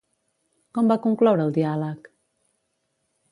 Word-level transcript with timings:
Com 0.77 0.87
va 0.91 0.97
concloure 1.03 1.45
el 1.49 1.53
diàleg? 1.59 2.09